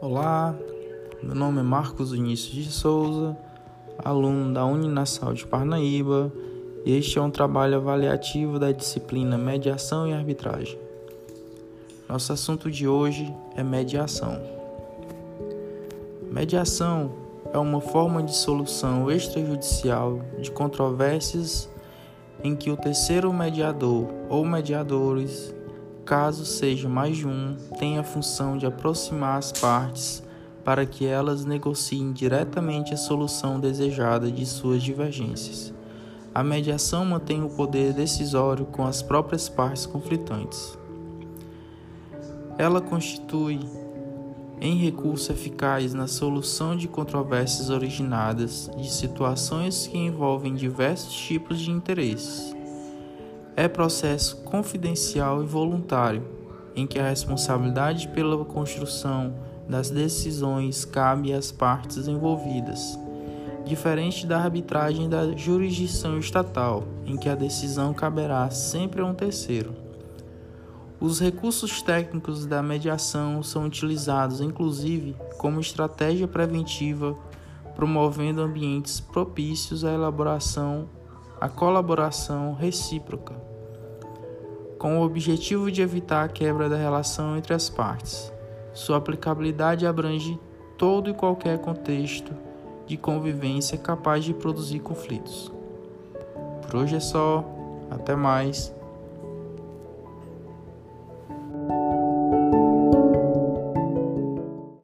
[0.00, 0.54] Olá,
[1.20, 3.36] meu nome é Marcos Vinícius de Souza,
[3.98, 6.32] aluno da Uninasal de Parnaíba,
[6.84, 10.78] e este é um trabalho avaliativo da disciplina Mediação e Arbitragem.
[12.08, 14.40] Nosso assunto de hoje é mediação.
[16.30, 17.10] Mediação
[17.52, 21.68] é uma forma de solução extrajudicial de controvérsias
[22.44, 25.52] em que o terceiro mediador ou mediadores
[26.08, 30.22] caso seja mais de um, tem a função de aproximar as partes
[30.64, 35.74] para que elas negociem diretamente a solução desejada de suas divergências.
[36.34, 40.78] A mediação mantém o poder decisório com as próprias partes conflitantes.
[42.56, 43.60] Ela constitui
[44.62, 51.70] em recurso eficaz na solução de controvérsias originadas de situações que envolvem diversos tipos de
[51.70, 52.57] interesses
[53.58, 56.22] é processo confidencial e voluntário,
[56.76, 59.34] em que a responsabilidade pela construção
[59.68, 62.96] das decisões cabe às partes envolvidas,
[63.64, 69.74] diferente da arbitragem da jurisdição estatal, em que a decisão caberá sempre a um terceiro.
[71.00, 77.12] Os recursos técnicos da mediação são utilizados, inclusive, como estratégia preventiva,
[77.74, 80.88] promovendo ambientes propícios à elaboração,
[81.40, 83.47] à colaboração recíproca
[84.78, 88.32] com o objetivo de evitar a quebra da relação entre as partes.
[88.72, 90.38] Sua aplicabilidade abrange
[90.76, 92.32] todo e qualquer contexto
[92.86, 95.52] de convivência capaz de produzir conflitos.
[96.62, 97.44] Por hoje é só,
[97.90, 98.72] até mais.